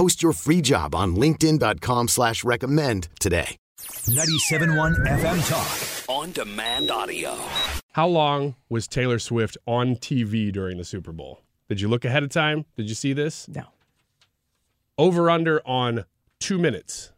[0.00, 3.58] Post your free job on linkedin.com slash recommend today.
[3.76, 6.08] 97.1 FM Talk.
[6.08, 7.36] On demand audio.
[7.92, 11.42] How long was Taylor Swift on TV during the Super Bowl?
[11.68, 12.64] Did you look ahead of time?
[12.78, 13.46] Did you see this?
[13.46, 13.64] No.
[14.96, 16.06] Over under on
[16.38, 17.12] two minutes.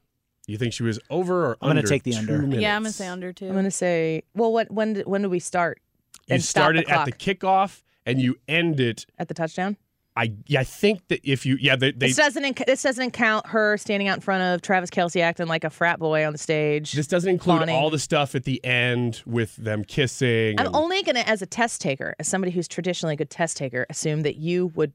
[0.48, 1.83] You think she was over or I'm under?
[1.83, 2.38] gonna take the under.
[2.38, 2.62] Minutes?
[2.62, 3.47] Yeah, I'm gonna say under too.
[3.47, 4.25] I'm gonna say.
[4.34, 4.72] Well, what?
[4.72, 4.94] When?
[4.94, 5.80] Did, when do we start?
[6.27, 9.06] You and stop started the at the kickoff and you end it.
[9.20, 9.77] at the touchdown.
[10.14, 12.44] I yeah, I think that if you yeah they, they this doesn't.
[12.44, 15.70] Inc- this doesn't count her standing out in front of Travis Kelce acting like a
[15.70, 16.92] frat boy on the stage.
[16.92, 17.74] this doesn't include fawning.
[17.77, 20.60] all the stuff at the end with them kissing.
[20.60, 23.56] I'm and- only gonna, as a test taker, as somebody who's traditionally a good test
[23.56, 24.92] taker, assume that you would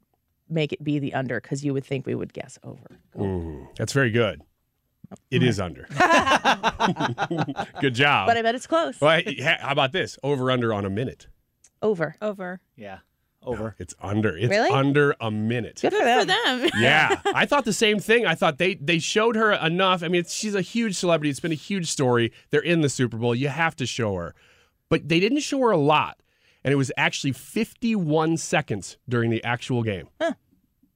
[0.49, 2.99] make it be the under because you would think we would guess over.
[3.17, 3.67] Mhm.
[3.75, 4.41] That's very good.
[5.31, 5.87] It is under.
[7.81, 8.27] good job.
[8.27, 8.99] But I bet it's close.
[9.01, 10.17] Well, ha- how about this?
[10.21, 11.27] Over under on a minute.
[11.81, 12.15] Over.
[12.21, 12.59] Over.
[12.75, 12.99] Yeah.
[13.43, 13.75] Over.
[13.79, 14.35] It's under.
[14.35, 14.69] It's Really?
[14.69, 15.79] under a minute.
[15.81, 16.27] Good for For them.
[16.27, 16.69] them.
[16.77, 18.25] Yeah, I thought the same thing.
[18.25, 20.03] I thought they they showed her enough.
[20.03, 21.29] I mean, it's, she's a huge celebrity.
[21.29, 22.33] It's been a huge story.
[22.49, 23.33] They're in the Super Bowl.
[23.33, 24.35] You have to show her,
[24.89, 26.19] but they didn't show her a lot,
[26.63, 30.09] and it was actually 51 seconds during the actual game.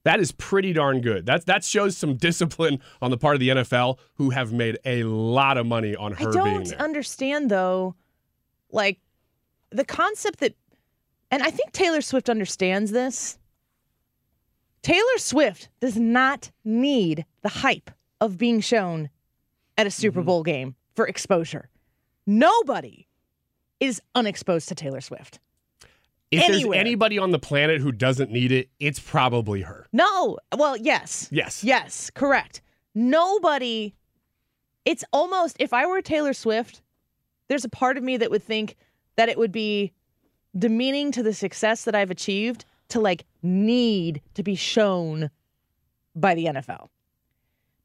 [0.04, 1.26] That is pretty darn good.
[1.26, 5.04] That that shows some discipline on the part of the NFL, who have made a
[5.04, 6.32] lot of money on her being
[6.64, 7.94] don't understand though,
[8.70, 8.98] like
[9.70, 10.54] the concept that,
[11.32, 13.38] and I think Taylor Swift understands this.
[14.82, 19.10] Taylor Swift does not need the hype of being shown
[19.78, 20.26] at a Super Mm-hmm.
[20.26, 21.68] Bowl game for exposure.
[22.26, 23.06] Nobody
[23.80, 25.40] is unexposed to Taylor Swift.
[26.30, 26.76] if anywhere.
[26.76, 29.86] there's anybody on the planet who doesn't need it, it's probably her.
[29.92, 31.28] No, well, yes.
[31.32, 31.64] Yes.
[31.64, 32.60] Yes, correct.
[32.94, 33.94] Nobody.
[34.84, 36.82] It's almost if I were Taylor Swift,
[37.48, 38.76] there's a part of me that would think
[39.16, 39.92] that it would be
[40.56, 45.30] demeaning to the success that I've achieved to like need to be shown
[46.14, 46.88] by the NFL.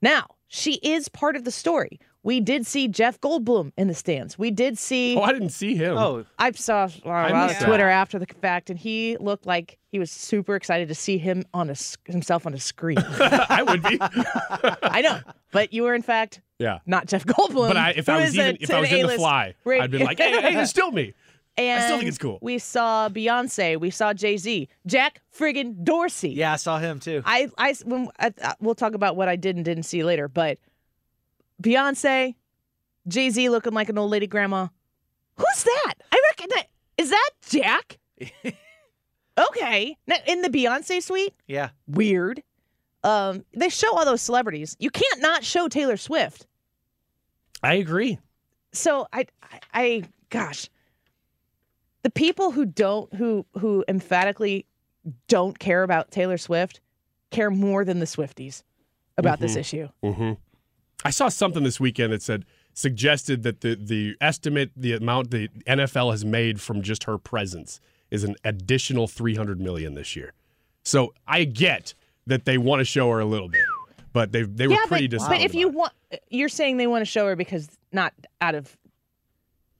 [0.02, 2.00] Now, she is part of the story.
[2.24, 4.38] We did see Jeff Goldblum in the stands.
[4.38, 5.98] We did see Oh, I didn't see him.
[5.98, 9.98] Oh, I saw I on missed Twitter after the fact, and he looked like he
[10.00, 12.98] was super excited to see him on a s- himself on a screen.
[13.20, 13.98] I would be.
[14.02, 15.20] I know,
[15.52, 16.80] but you were in fact yeah.
[16.86, 17.70] not Jeff Goldblum.
[17.70, 19.20] But I, if I was is a- even if I was an in the A-list
[19.20, 21.14] fly, ra- I'd been like, hey, hey, it's still me.
[21.58, 22.38] And still think it's cool.
[22.42, 23.80] We saw Beyonce.
[23.80, 24.70] We saw Jay Z.
[24.86, 26.30] Jack friggin' Dorsey.
[26.30, 27.24] yeah, I saw him too.
[27.26, 30.28] I, I, when, I, I, we'll talk about what I did and didn't see later,
[30.28, 30.60] but
[31.62, 32.36] Beyonce,
[33.08, 34.68] Jay Z looking like an old lady grandma.
[35.38, 35.94] Who's that?
[36.12, 37.98] I reckon that is that Jack.
[39.38, 41.70] okay, now in the Beyonce suite, yeah.
[41.88, 42.44] weird.
[43.04, 44.76] Um, they show all those celebrities.
[44.80, 46.46] You can't not show Taylor Swift.
[47.64, 48.20] I agree.
[48.74, 50.70] so I, I, I, gosh,
[52.04, 54.66] the people who don't, who, who emphatically
[55.28, 56.82] don't care about Taylor Swift,
[57.32, 58.64] care more than the Swifties
[59.18, 59.88] about this issue.
[60.04, 60.34] hmm
[61.06, 62.44] I saw something this weekend that said
[62.74, 67.80] suggested that the the estimate the amount the NFL has made from just her presence
[68.10, 70.34] is an additional 300 million this year.
[70.84, 71.94] So I get
[72.26, 73.64] that they want to show her a little bit,
[74.12, 75.40] but they they were yeah, pretty but, disappointed.
[75.40, 75.94] but if you want,
[76.30, 78.76] you're saying they want to show her because not out of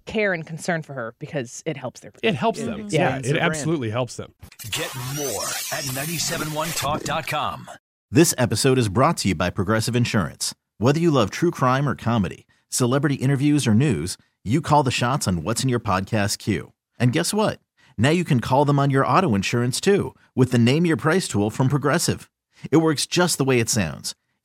[0.08, 2.12] care and concern for her because it helps their.
[2.24, 2.82] it helps them.
[2.84, 2.92] Mhm.
[2.92, 3.52] Yeah, Yeah, it their brand.
[3.54, 4.34] absolutely helps them.
[4.72, 7.70] Get more at 971talk.com.
[8.10, 10.56] This episode is brought to you by Progressive Insurance.
[10.78, 15.28] Whether you love true crime or comedy, celebrity interviews or news, you call the shots
[15.28, 16.72] on what's in your podcast queue.
[17.00, 17.60] And guess what?
[17.98, 21.28] Now you can call them on your auto insurance too with the Name Your Price
[21.28, 22.30] tool from Progressive.
[22.72, 24.16] It works just the way it sounds.